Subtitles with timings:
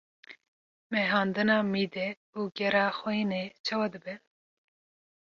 [0.93, 2.09] mehandina mîdê
[2.39, 4.15] û gera xwînê çawa dibe?